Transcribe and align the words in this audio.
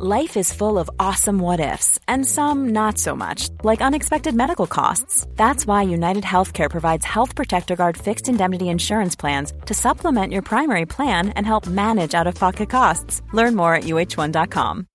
Life 0.00 0.36
is 0.36 0.52
full 0.52 0.78
of 0.78 0.88
awesome 1.00 1.40
what 1.40 1.58
ifs, 1.58 1.98
and 2.06 2.24
some 2.24 2.68
not 2.68 2.98
so 2.98 3.16
much, 3.16 3.48
like 3.64 3.80
unexpected 3.82 4.32
medical 4.32 4.68
costs. 4.68 5.26
That's 5.34 5.66
why 5.66 5.82
United 5.82 6.22
Healthcare 6.22 6.70
provides 6.70 7.04
Health 7.04 7.34
Protector 7.34 7.74
Guard 7.74 7.96
fixed 7.96 8.28
indemnity 8.28 8.68
insurance 8.68 9.16
plans 9.16 9.52
to 9.66 9.74
supplement 9.74 10.32
your 10.32 10.42
primary 10.42 10.86
plan 10.86 11.30
and 11.30 11.44
help 11.44 11.66
manage 11.66 12.14
out 12.14 12.28
of 12.28 12.36
pocket 12.36 12.70
costs. 12.70 13.22
Learn 13.32 13.56
more 13.56 13.74
at 13.74 13.86
uh1.com. 13.86 14.86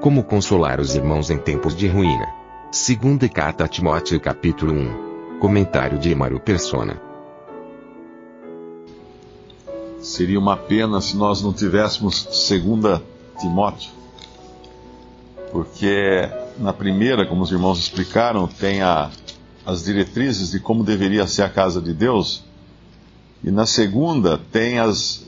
Como 0.00 0.24
consolar 0.24 0.80
os 0.80 0.94
irmãos 0.94 1.28
em 1.28 1.36
tempos 1.36 1.76
de 1.76 1.88
ruína? 1.88 2.26
Segunda 2.70 3.28
carta 3.28 3.64
a 3.64 3.68
Timóteo, 3.68 4.18
capítulo 4.18 4.72
1. 4.72 5.38
Comentário 5.40 5.98
de 5.98 6.10
Emaro 6.10 6.40
Persona. 6.40 7.13
Seria 10.04 10.38
uma 10.38 10.54
pena 10.54 11.00
se 11.00 11.16
nós 11.16 11.40
não 11.40 11.50
tivéssemos 11.50 12.28
segunda 12.30 13.02
Timóteo. 13.40 13.90
Porque 15.50 16.28
na 16.58 16.74
primeira, 16.74 17.24
como 17.24 17.42
os 17.42 17.50
irmãos 17.50 17.78
explicaram, 17.78 18.46
tem 18.46 18.82
a, 18.82 19.10
as 19.64 19.82
diretrizes 19.82 20.50
de 20.50 20.60
como 20.60 20.84
deveria 20.84 21.26
ser 21.26 21.40
a 21.40 21.48
casa 21.48 21.80
de 21.80 21.94
Deus. 21.94 22.44
E 23.42 23.50
na 23.50 23.64
segunda 23.64 24.36
tem 24.36 24.78
as, 24.78 25.24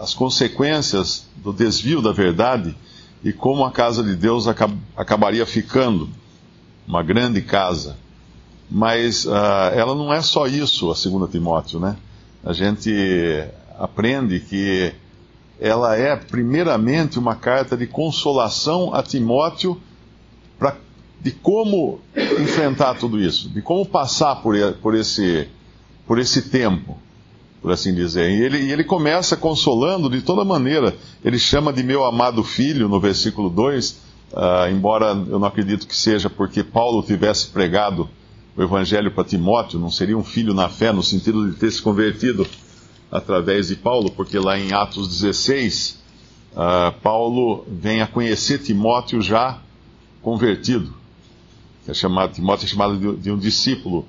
as 0.00 0.12
consequências 0.12 1.28
do 1.36 1.52
desvio 1.52 2.02
da 2.02 2.10
verdade 2.10 2.74
e 3.22 3.32
como 3.32 3.64
a 3.64 3.70
casa 3.70 4.02
de 4.02 4.16
Deus 4.16 4.48
acab, 4.48 4.76
acabaria 4.96 5.46
ficando 5.46 6.08
uma 6.84 7.04
grande 7.04 7.40
casa. 7.42 7.96
Mas 8.68 9.24
uh, 9.24 9.70
ela 9.72 9.94
não 9.94 10.12
é 10.12 10.20
só 10.20 10.48
isso, 10.48 10.90
a 10.90 10.96
segunda 10.96 11.28
Timóteo, 11.28 11.78
né? 11.78 11.96
A 12.42 12.52
gente 12.52 12.90
aprende 13.80 14.38
que 14.40 14.92
ela 15.58 15.96
é, 15.96 16.14
primeiramente, 16.14 17.18
uma 17.18 17.34
carta 17.34 17.76
de 17.76 17.86
consolação 17.86 18.94
a 18.94 19.02
Timóteo 19.02 19.80
pra, 20.58 20.76
de 21.20 21.30
como 21.30 21.98
enfrentar 22.38 22.94
tudo 22.94 23.18
isso, 23.18 23.48
de 23.48 23.62
como 23.62 23.86
passar 23.86 24.36
por, 24.36 24.54
por, 24.82 24.94
esse, 24.94 25.48
por 26.06 26.18
esse 26.18 26.50
tempo, 26.50 26.98
por 27.62 27.72
assim 27.72 27.94
dizer. 27.94 28.30
E 28.30 28.42
ele, 28.42 28.58
e 28.58 28.72
ele 28.72 28.84
começa 28.84 29.34
consolando 29.34 30.10
de 30.10 30.20
toda 30.20 30.44
maneira. 30.44 30.94
Ele 31.24 31.38
chama 31.38 31.72
de 31.72 31.82
meu 31.82 32.04
amado 32.04 32.44
filho, 32.44 32.86
no 32.86 33.00
versículo 33.00 33.48
2, 33.48 33.90
uh, 33.90 33.96
ah, 34.36 34.70
embora 34.70 35.06
eu 35.06 35.38
não 35.38 35.48
acredito 35.48 35.86
que 35.86 35.96
seja 35.96 36.28
porque 36.28 36.62
Paulo 36.62 37.02
tivesse 37.02 37.48
pregado 37.48 38.08
o 38.54 38.62
evangelho 38.62 39.10
para 39.10 39.24
Timóteo, 39.24 39.78
não 39.78 39.90
seria 39.90 40.18
um 40.18 40.24
filho 40.24 40.52
na 40.52 40.68
fé, 40.68 40.92
no 40.92 41.02
sentido 41.02 41.50
de 41.50 41.56
ter 41.56 41.70
se 41.70 41.80
convertido 41.80 42.46
através 43.10 43.68
de 43.68 43.76
Paulo, 43.76 44.10
porque 44.10 44.38
lá 44.38 44.58
em 44.58 44.72
Atos 44.72 45.08
16, 45.08 45.98
uh, 46.52 46.92
Paulo 47.02 47.64
vem 47.68 48.00
a 48.00 48.06
conhecer 48.06 48.58
Timóteo 48.58 49.20
já 49.20 49.58
convertido. 50.22 50.94
É 51.88 51.94
chamado, 51.94 52.34
Timóteo 52.34 52.66
é 52.66 52.68
chamado 52.68 52.96
de, 52.96 53.22
de 53.22 53.30
um 53.30 53.38
discípulo 53.38 54.06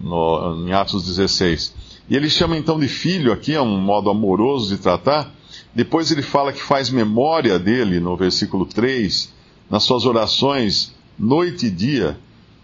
no, 0.00 0.66
em 0.66 0.72
Atos 0.72 1.04
16. 1.04 1.74
E 2.08 2.16
ele 2.16 2.30
chama 2.30 2.56
então 2.56 2.78
de 2.78 2.88
filho 2.88 3.32
aqui, 3.32 3.54
é 3.54 3.60
um 3.60 3.78
modo 3.78 4.10
amoroso 4.10 4.74
de 4.74 4.82
tratar. 4.82 5.30
Depois 5.74 6.10
ele 6.10 6.22
fala 6.22 6.52
que 6.52 6.62
faz 6.62 6.90
memória 6.90 7.58
dele 7.58 8.00
no 8.00 8.16
versículo 8.16 8.64
3, 8.66 9.32
nas 9.68 9.84
suas 9.84 10.04
orações, 10.04 10.94
noite 11.18 11.66
e 11.66 11.70
dia. 11.70 12.18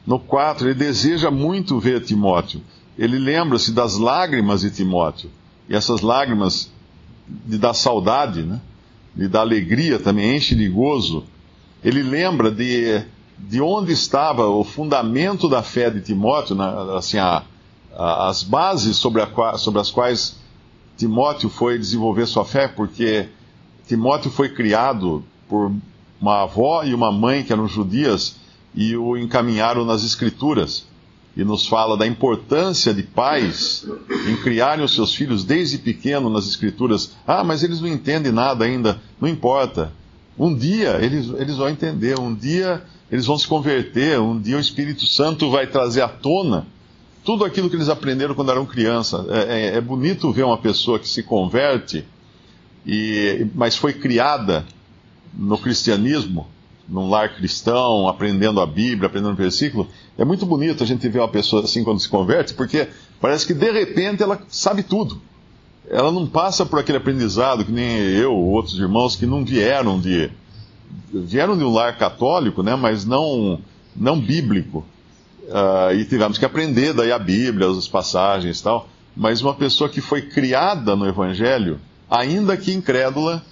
No 0.06 0.18
4, 0.18 0.68
ele 0.68 0.74
deseja 0.74 1.30
muito 1.30 1.78
ver 1.78 2.02
Timóteo. 2.02 2.62
Ele 2.98 3.18
lembra-se 3.18 3.72
das 3.72 3.96
lágrimas 3.96 4.62
de 4.62 4.70
Timóteo. 4.70 5.30
E 5.68 5.74
essas 5.74 6.00
lágrimas 6.00 6.70
de 7.28 7.58
dar 7.58 7.74
saudade, 7.74 8.42
né? 8.42 8.60
de 9.14 9.28
dar 9.28 9.40
alegria 9.40 9.98
também, 9.98 10.36
enche 10.36 10.54
de 10.54 10.68
gozo. 10.68 11.24
Ele 11.82 12.02
lembra 12.02 12.50
de, 12.50 13.02
de 13.38 13.60
onde 13.60 13.92
estava 13.92 14.46
o 14.46 14.62
fundamento 14.62 15.48
da 15.48 15.62
fé 15.62 15.90
de 15.90 16.00
Timóteo, 16.00 16.54
né? 16.54 16.64
assim, 16.96 17.18
a, 17.18 17.42
a, 17.96 18.28
as 18.28 18.42
bases 18.42 18.96
sobre, 18.96 19.22
a, 19.22 19.58
sobre 19.58 19.80
as 19.80 19.90
quais 19.90 20.38
Timóteo 20.96 21.48
foi 21.48 21.78
desenvolver 21.78 22.26
sua 22.26 22.44
fé, 22.44 22.68
porque 22.68 23.28
Timóteo 23.86 24.30
foi 24.30 24.50
criado 24.50 25.24
por 25.48 25.72
uma 26.20 26.42
avó 26.42 26.82
e 26.84 26.94
uma 26.94 27.10
mãe 27.12 27.42
que 27.42 27.52
eram 27.52 27.68
judias 27.68 28.36
e 28.74 28.96
o 28.96 29.16
encaminharam 29.16 29.84
nas 29.84 30.04
Escrituras 30.04 30.86
e 31.36 31.44
nos 31.44 31.66
fala 31.66 31.96
da 31.96 32.06
importância 32.06 32.94
de 32.94 33.02
pais 33.02 33.86
em 34.26 34.36
criarem 34.36 34.84
os 34.84 34.94
seus 34.94 35.14
filhos 35.14 35.44
desde 35.44 35.76
pequeno 35.76 36.30
nas 36.30 36.46
Escrituras. 36.46 37.12
Ah, 37.26 37.44
mas 37.44 37.62
eles 37.62 37.80
não 37.80 37.88
entendem 37.88 38.32
nada 38.32 38.64
ainda. 38.64 38.98
Não 39.20 39.28
importa. 39.28 39.92
Um 40.38 40.54
dia 40.54 40.98
eles, 41.02 41.28
eles 41.38 41.56
vão 41.56 41.68
entender, 41.68 42.18
um 42.18 42.34
dia 42.34 42.82
eles 43.10 43.26
vão 43.26 43.38
se 43.38 43.46
converter, 43.46 44.18
um 44.18 44.40
dia 44.40 44.56
o 44.56 44.60
Espírito 44.60 45.06
Santo 45.06 45.50
vai 45.50 45.66
trazer 45.66 46.00
à 46.00 46.08
tona 46.08 46.66
tudo 47.22 47.44
aquilo 47.44 47.68
que 47.68 47.76
eles 47.76 47.88
aprenderam 47.88 48.34
quando 48.34 48.52
eram 48.52 48.64
crianças. 48.64 49.28
É, 49.28 49.40
é, 49.40 49.76
é 49.76 49.80
bonito 49.80 50.32
ver 50.32 50.44
uma 50.44 50.58
pessoa 50.58 50.98
que 50.98 51.08
se 51.08 51.22
converte, 51.22 52.04
e, 52.86 53.46
mas 53.54 53.76
foi 53.76 53.92
criada 53.92 54.64
no 55.34 55.58
cristianismo 55.58 56.46
num 56.88 57.08
lar 57.08 57.34
cristão, 57.34 58.08
aprendendo 58.08 58.60
a 58.60 58.66
Bíblia, 58.66 59.08
aprendendo 59.08 59.32
o 59.32 59.36
versículo, 59.36 59.88
é 60.16 60.24
muito 60.24 60.46
bonito 60.46 60.82
a 60.82 60.86
gente 60.86 61.08
ver 61.08 61.18
uma 61.18 61.28
pessoa 61.28 61.64
assim 61.64 61.82
quando 61.82 62.00
se 62.00 62.08
converte, 62.08 62.54
porque 62.54 62.88
parece 63.20 63.46
que 63.46 63.54
de 63.54 63.70
repente 63.70 64.22
ela 64.22 64.40
sabe 64.48 64.82
tudo. 64.82 65.20
Ela 65.88 66.10
não 66.10 66.26
passa 66.26 66.66
por 66.66 66.78
aquele 66.78 66.98
aprendizado 66.98 67.64
que 67.64 67.72
nem 67.72 67.86
eu 67.88 68.32
ou 68.32 68.50
outros 68.50 68.78
irmãos 68.78 69.16
que 69.16 69.26
não 69.26 69.44
vieram 69.44 70.00
de 70.00 70.30
vieram 71.12 71.56
de 71.56 71.64
um 71.64 71.72
lar 71.72 71.96
católico, 71.96 72.62
né, 72.62 72.76
mas 72.76 73.04
não 73.04 73.60
não 73.94 74.20
bíblico. 74.20 74.84
Uh, 75.44 75.94
e 75.94 76.04
tivemos 76.04 76.38
que 76.38 76.44
aprender 76.44 76.92
daí 76.92 77.12
a 77.12 77.18
Bíblia, 77.18 77.68
as 77.68 77.86
passagens 77.86 78.58
e 78.58 78.62
tal. 78.62 78.88
Mas 79.16 79.40
uma 79.40 79.54
pessoa 79.54 79.88
que 79.88 80.00
foi 80.00 80.22
criada 80.22 80.94
no 80.96 81.06
Evangelho, 81.06 81.80
ainda 82.10 82.56
que 82.56 82.72
incrédula, 82.72 83.42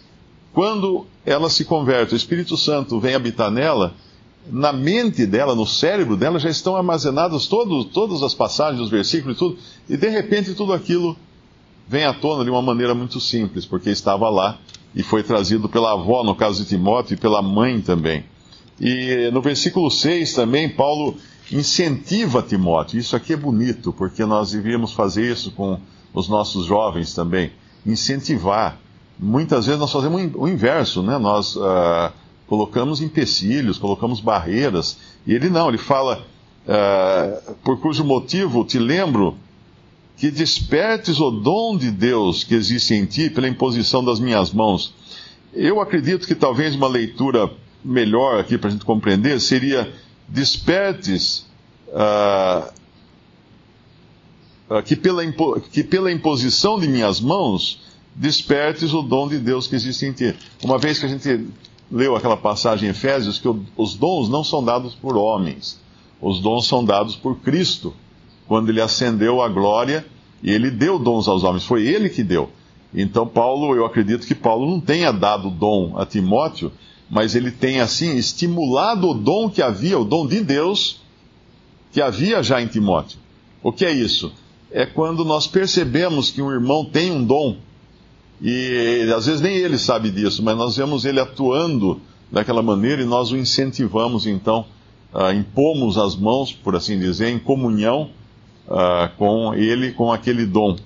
quando 0.52 1.06
ela 1.24 1.48
se 1.48 1.64
converte, 1.64 2.14
o 2.14 2.16
Espírito 2.16 2.56
Santo 2.56 3.00
vem 3.00 3.14
habitar 3.14 3.50
nela, 3.50 3.94
na 4.50 4.72
mente 4.72 5.24
dela, 5.24 5.54
no 5.54 5.66
cérebro 5.66 6.16
dela, 6.16 6.38
já 6.38 6.50
estão 6.50 6.76
armazenadas 6.76 7.46
todas 7.46 8.22
as 8.22 8.34
passagens, 8.34 8.80
os 8.80 8.90
versículos 8.90 9.36
e 9.36 9.38
tudo, 9.38 9.58
e 9.88 9.96
de 9.96 10.08
repente 10.08 10.54
tudo 10.54 10.72
aquilo 10.72 11.16
vem 11.88 12.04
à 12.04 12.12
tona 12.12 12.44
de 12.44 12.50
uma 12.50 12.62
maneira 12.62 12.94
muito 12.94 13.20
simples, 13.20 13.64
porque 13.64 13.90
estava 13.90 14.28
lá 14.28 14.58
e 14.94 15.02
foi 15.02 15.22
trazido 15.22 15.68
pela 15.68 15.92
avó, 15.92 16.22
no 16.22 16.34
caso 16.34 16.62
de 16.62 16.68
Timóteo, 16.68 17.14
e 17.14 17.16
pela 17.16 17.42
mãe 17.42 17.80
também. 17.80 18.24
E 18.80 19.30
no 19.32 19.40
versículo 19.40 19.90
6 19.90 20.34
também, 20.34 20.68
Paulo 20.68 21.16
incentiva 21.50 22.42
Timóteo. 22.42 22.98
Isso 22.98 23.16
aqui 23.16 23.32
é 23.32 23.36
bonito, 23.36 23.92
porque 23.92 24.24
nós 24.24 24.52
devíamos 24.52 24.92
fazer 24.92 25.30
isso 25.30 25.50
com 25.52 25.78
os 26.12 26.28
nossos 26.28 26.66
jovens 26.66 27.14
também. 27.14 27.50
Incentivar 27.84 28.78
muitas 29.18 29.66
vezes 29.66 29.80
nós 29.80 29.92
fazemos 29.92 30.30
o 30.34 30.48
inverso, 30.48 31.02
né? 31.02 31.18
Nós 31.18 31.56
uh, 31.56 32.12
colocamos 32.46 33.00
empecilhos, 33.00 33.78
colocamos 33.78 34.20
barreiras, 34.20 34.98
e 35.26 35.34
ele 35.34 35.48
não, 35.48 35.68
ele 35.68 35.78
fala, 35.78 36.24
uh, 36.66 37.54
por 37.64 37.80
cujo 37.80 38.04
motivo 38.04 38.64
te 38.64 38.78
lembro 38.78 39.36
que 40.16 40.30
despertes 40.30 41.18
o 41.20 41.30
dom 41.30 41.76
de 41.76 41.90
Deus 41.90 42.44
que 42.44 42.54
existe 42.54 42.94
em 42.94 43.04
ti 43.04 43.28
pela 43.28 43.48
imposição 43.48 44.04
das 44.04 44.20
minhas 44.20 44.52
mãos. 44.52 44.94
Eu 45.52 45.80
acredito 45.80 46.26
que 46.26 46.34
talvez 46.34 46.74
uma 46.74 46.88
leitura 46.88 47.50
melhor 47.84 48.40
aqui 48.40 48.56
para 48.56 48.68
a 48.68 48.72
gente 48.72 48.84
compreender 48.84 49.40
seria 49.40 49.92
despertes 50.28 51.46
uh, 51.88 52.72
que, 54.82 54.96
pela 54.96 55.22
que 55.70 55.84
pela 55.84 56.10
imposição 56.10 56.80
de 56.80 56.88
minhas 56.88 57.20
mãos 57.20 57.83
despertes 58.14 58.92
o 58.92 59.02
dom 59.02 59.28
de 59.28 59.38
Deus 59.38 59.66
que 59.66 59.74
existe 59.74 60.06
em 60.06 60.12
ti. 60.12 60.34
Uma 60.62 60.78
vez 60.78 60.98
que 60.98 61.06
a 61.06 61.08
gente 61.08 61.48
leu 61.90 62.16
aquela 62.16 62.36
passagem 62.36 62.88
em 62.88 62.90
Efésios, 62.90 63.38
que 63.38 63.48
os 63.76 63.94
dons 63.94 64.28
não 64.28 64.44
são 64.44 64.64
dados 64.64 64.94
por 64.94 65.16
homens, 65.16 65.80
os 66.20 66.40
dons 66.40 66.66
são 66.66 66.84
dados 66.84 67.16
por 67.16 67.38
Cristo, 67.40 67.94
quando 68.46 68.68
ele 68.68 68.80
ascendeu 68.80 69.42
à 69.42 69.48
glória 69.48 70.04
e 70.42 70.50
ele 70.50 70.70
deu 70.70 70.98
dons 70.98 71.26
aos 71.28 71.42
homens, 71.42 71.64
foi 71.64 71.86
ele 71.86 72.08
que 72.08 72.22
deu. 72.22 72.50
Então, 72.94 73.26
Paulo, 73.26 73.74
eu 73.74 73.84
acredito 73.84 74.26
que 74.26 74.34
Paulo 74.34 74.70
não 74.70 74.80
tenha 74.80 75.10
dado 75.12 75.50
dom 75.50 75.94
a 75.98 76.06
Timóteo, 76.06 76.70
mas 77.10 77.34
ele 77.34 77.50
tem, 77.50 77.80
assim, 77.80 78.16
estimulado 78.16 79.10
o 79.10 79.14
dom 79.14 79.50
que 79.50 79.60
havia, 79.60 79.98
o 79.98 80.04
dom 80.04 80.26
de 80.26 80.40
Deus, 80.40 81.00
que 81.92 82.00
havia 82.00 82.42
já 82.42 82.62
em 82.62 82.66
Timóteo. 82.66 83.18
O 83.62 83.72
que 83.72 83.84
é 83.84 83.92
isso? 83.92 84.32
É 84.70 84.86
quando 84.86 85.24
nós 85.24 85.46
percebemos 85.46 86.30
que 86.30 86.40
um 86.40 86.52
irmão 86.52 86.84
tem 86.84 87.10
um 87.10 87.24
dom 87.24 87.56
e 88.40 89.12
às 89.14 89.26
vezes 89.26 89.40
nem 89.40 89.56
ele 89.56 89.78
sabe 89.78 90.10
disso, 90.10 90.42
mas 90.42 90.56
nós 90.56 90.76
vemos 90.76 91.04
ele 91.04 91.20
atuando 91.20 92.00
daquela 92.30 92.62
maneira 92.62 93.02
e 93.02 93.06
nós 93.06 93.30
o 93.30 93.36
incentivamos 93.36 94.26
então, 94.26 94.66
uh, 95.12 95.32
impomos 95.32 95.96
as 95.96 96.16
mãos, 96.16 96.52
por 96.52 96.74
assim 96.74 96.98
dizer, 96.98 97.28
em 97.28 97.38
comunhão 97.38 98.10
uh, 98.66 99.08
com 99.16 99.54
ele, 99.54 99.92
com 99.92 100.12
aquele 100.12 100.44
dom. 100.44 100.76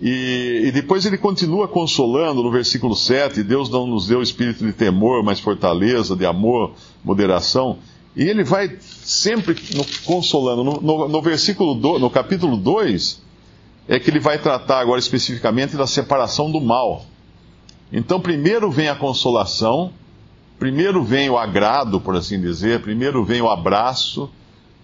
E, 0.00 0.62
e, 0.64 0.72
depois 0.72 1.06
ele 1.06 1.16
continua 1.16 1.68
consolando 1.68 2.42
no 2.42 2.50
versículo 2.50 2.96
7: 2.96 3.42
Deus 3.44 3.70
não 3.70 3.86
nos 3.86 4.08
deu 4.08 4.20
espírito 4.20 4.64
de 4.64 4.72
temor, 4.72 5.22
mas 5.22 5.38
fortaleza, 5.38 6.16
de 6.16 6.26
amor, 6.26 6.72
moderação. 7.04 7.78
E 8.16 8.24
ele 8.24 8.42
vai 8.42 8.76
sempre 8.80 9.54
no, 9.76 9.84
consolando. 10.04 10.64
No, 10.64 10.80
no, 10.80 11.08
no 11.08 11.22
versículo 11.22 11.74
do, 11.74 12.00
no 12.00 12.10
capítulo 12.10 12.56
2, 12.56 13.22
é 13.88 13.98
que 13.98 14.10
ele 14.10 14.20
vai 14.20 14.38
tratar 14.38 14.80
agora 14.80 14.98
especificamente 14.98 15.76
da 15.76 15.86
separação 15.86 16.50
do 16.50 16.60
mal. 16.60 17.04
Então, 17.92 18.20
primeiro 18.20 18.70
vem 18.70 18.88
a 18.88 18.94
consolação, 18.94 19.92
primeiro 20.58 21.02
vem 21.02 21.28
o 21.28 21.36
agrado, 21.36 22.00
por 22.00 22.16
assim 22.16 22.40
dizer, 22.40 22.80
primeiro 22.80 23.24
vem 23.24 23.42
o 23.42 23.50
abraço, 23.50 24.30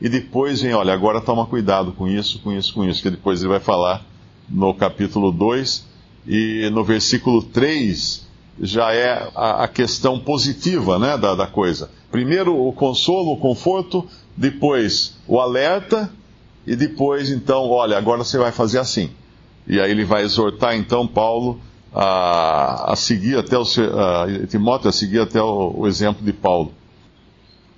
e 0.00 0.08
depois 0.08 0.60
vem, 0.60 0.74
olha, 0.74 0.92
agora 0.92 1.20
toma 1.20 1.46
cuidado 1.46 1.92
com 1.92 2.06
isso, 2.06 2.40
com 2.40 2.52
isso, 2.52 2.72
com 2.74 2.84
isso, 2.84 3.02
que 3.02 3.10
depois 3.10 3.40
ele 3.40 3.48
vai 3.48 3.60
falar 3.60 4.04
no 4.48 4.74
capítulo 4.74 5.32
2, 5.32 5.86
e 6.26 6.68
no 6.72 6.84
versículo 6.84 7.42
3 7.42 8.26
já 8.60 8.92
é 8.92 9.30
a, 9.34 9.64
a 9.64 9.68
questão 9.68 10.18
positiva 10.18 10.98
né, 10.98 11.16
da, 11.16 11.34
da 11.34 11.46
coisa. 11.46 11.90
Primeiro 12.10 12.56
o 12.56 12.72
consolo, 12.72 13.32
o 13.32 13.36
conforto, 13.36 14.06
depois 14.36 15.16
o 15.26 15.40
alerta, 15.40 16.12
e 16.68 16.76
depois 16.76 17.30
então, 17.30 17.70
olha, 17.70 17.96
agora 17.96 18.22
você 18.22 18.36
vai 18.36 18.52
fazer 18.52 18.78
assim. 18.78 19.10
E 19.66 19.80
aí 19.80 19.90
ele 19.90 20.04
vai 20.04 20.22
exortar 20.22 20.76
então 20.76 21.06
Paulo 21.06 21.58
a, 21.94 22.92
a 22.92 22.96
seguir 22.96 23.38
até 23.38 23.56
o 23.56 23.62
a, 23.62 24.46
Timóteo 24.46 24.90
a 24.90 24.92
seguir 24.92 25.20
até 25.20 25.40
o, 25.42 25.72
o 25.78 25.86
exemplo 25.86 26.22
de 26.22 26.32
Paulo. 26.32 26.74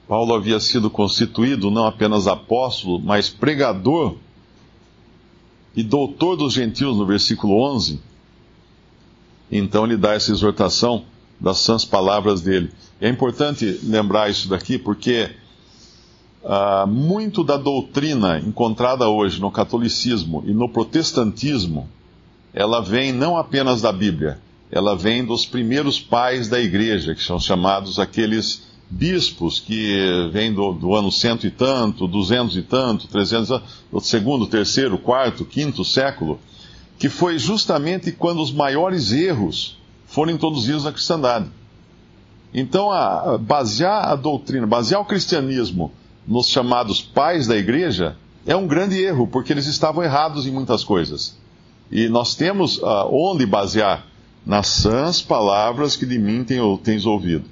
Paulo 0.08 0.34
havia 0.34 0.58
sido 0.58 0.90
constituído 0.90 1.70
não 1.70 1.86
apenas 1.86 2.26
apóstolo, 2.26 3.00
mas 3.00 3.28
pregador 3.28 4.16
e 5.76 5.84
doutor 5.84 6.36
dos 6.36 6.52
gentios, 6.52 6.96
no 6.96 7.06
versículo 7.06 7.62
11. 7.62 8.00
Então 9.52 9.84
ele 9.84 9.96
dá 9.96 10.14
essa 10.14 10.32
exortação 10.32 11.04
das 11.38 11.58
sãs 11.58 11.84
palavras 11.84 12.40
dele. 12.40 12.72
É 13.00 13.08
importante 13.08 13.78
lembrar 13.84 14.28
isso 14.28 14.48
daqui 14.48 14.76
porque 14.78 15.30
uh, 16.42 16.86
muito 16.86 17.44
da 17.44 17.56
doutrina 17.56 18.38
encontrada 18.38 19.08
hoje 19.08 19.40
no 19.40 19.50
catolicismo 19.50 20.42
e 20.46 20.52
no 20.52 20.68
protestantismo, 20.68 21.88
ela 22.52 22.80
vem 22.80 23.12
não 23.12 23.36
apenas 23.36 23.80
da 23.80 23.92
Bíblia, 23.92 24.38
ela 24.70 24.96
vem 24.96 25.24
dos 25.24 25.44
primeiros 25.44 26.00
pais 26.00 26.48
da 26.48 26.60
igreja, 26.60 27.14
que 27.14 27.22
são 27.22 27.38
chamados 27.38 27.98
aqueles 27.98 28.68
bispos 28.88 29.60
que 29.60 30.28
vêm 30.32 30.52
do, 30.52 30.72
do, 30.72 30.94
ano 30.96 31.12
cento 31.12 31.46
e 31.46 31.50
tanto, 31.50 32.08
duzentos 32.08 32.56
e 32.56 32.62
tanto, 32.62 33.06
trezentos, 33.06 33.60
do 33.90 34.00
segundo, 34.00 34.46
terceiro, 34.48 34.98
quarto, 34.98 35.44
quinto 35.44 35.84
século, 35.84 36.40
que 36.98 37.08
foi 37.08 37.38
justamente 37.38 38.10
quando 38.10 38.42
os 38.42 38.52
maiores 38.52 39.12
erros 39.12 39.78
foram 40.06 40.32
introduzidos 40.32 40.84
na 40.84 40.92
cristandade. 40.92 41.48
Então, 42.52 42.90
a, 42.90 43.34
a 43.34 43.38
basear 43.38 44.08
a 44.08 44.16
doutrina, 44.16 44.66
basear 44.66 45.00
o 45.00 45.04
cristianismo 45.04 45.92
nos 46.26 46.48
chamados 46.48 47.00
pais 47.00 47.46
da 47.46 47.56
igreja 47.56 48.16
é 48.46 48.56
um 48.56 48.66
grande 48.66 49.00
erro, 49.00 49.26
porque 49.26 49.52
eles 49.52 49.66
estavam 49.66 50.02
errados 50.02 50.46
em 50.46 50.50
muitas 50.50 50.82
coisas. 50.82 51.38
E 51.90 52.08
nós 52.08 52.34
temos 52.34 52.78
uh, 52.78 53.08
onde 53.10 53.44
basear 53.44 54.06
nas 54.44 54.68
sãs 54.68 55.20
palavras 55.20 55.96
que 55.96 56.06
de 56.06 56.18
mim 56.18 56.44
tens 56.82 57.04
ouvido. 57.04 57.44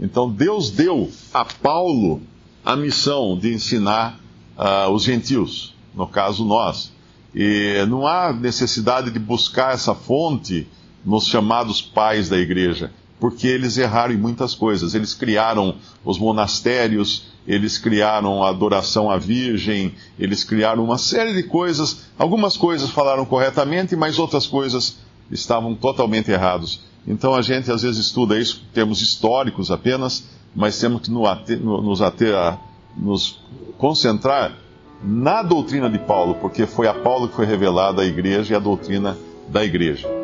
Então 0.00 0.30
Deus 0.30 0.70
deu 0.70 1.10
a 1.32 1.44
Paulo 1.44 2.20
a 2.64 2.74
missão 2.74 3.38
de 3.38 3.52
ensinar 3.52 4.18
uh, 4.56 4.90
os 4.90 5.04
gentios, 5.04 5.74
no 5.94 6.06
caso 6.06 6.44
nós. 6.44 6.92
E 7.34 7.84
não 7.88 8.06
há 8.06 8.32
necessidade 8.32 9.10
de 9.10 9.18
buscar 9.18 9.74
essa 9.74 9.94
fonte 9.94 10.66
nos 11.04 11.26
chamados 11.26 11.82
pais 11.82 12.28
da 12.28 12.38
igreja, 12.38 12.90
porque 13.24 13.48
eles 13.48 13.78
erraram 13.78 14.12
em 14.12 14.18
muitas 14.18 14.54
coisas. 14.54 14.94
Eles 14.94 15.14
criaram 15.14 15.76
os 16.04 16.18
monastérios, 16.18 17.28
eles 17.46 17.78
criaram 17.78 18.44
a 18.44 18.50
adoração 18.50 19.10
à 19.10 19.16
Virgem, 19.16 19.94
eles 20.18 20.44
criaram 20.44 20.84
uma 20.84 20.98
série 20.98 21.32
de 21.32 21.42
coisas. 21.44 22.04
Algumas 22.18 22.54
coisas 22.54 22.90
falaram 22.90 23.24
corretamente, 23.24 23.96
mas 23.96 24.18
outras 24.18 24.46
coisas 24.46 24.98
estavam 25.30 25.74
totalmente 25.74 26.30
errados. 26.30 26.82
Então 27.08 27.34
a 27.34 27.40
gente 27.40 27.72
às 27.72 27.80
vezes 27.80 28.08
estuda 28.08 28.38
isso 28.38 28.62
em 28.70 28.74
termos 28.74 29.00
históricos 29.00 29.70
apenas, 29.70 30.24
mas 30.54 30.78
temos 30.78 31.00
que 31.00 31.10
nos 31.10 32.02
ater 32.02 32.34
a 32.34 32.58
nos 32.94 33.40
concentrar 33.78 34.54
na 35.02 35.42
doutrina 35.42 35.88
de 35.88 35.98
Paulo, 35.98 36.34
porque 36.42 36.66
foi 36.66 36.86
a 36.88 36.92
Paulo 36.92 37.28
que 37.28 37.36
foi 37.36 37.46
revelada 37.46 38.02
a 38.02 38.04
igreja 38.04 38.52
e 38.52 38.56
a 38.56 38.60
doutrina 38.60 39.16
da 39.48 39.64
igreja. 39.64 40.23